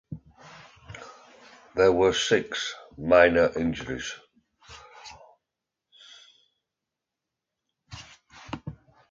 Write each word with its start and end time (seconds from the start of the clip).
There 1.75 1.91
were 1.91 2.11
six 2.11 2.73
minor 2.97 3.51
injuries. 3.55 4.15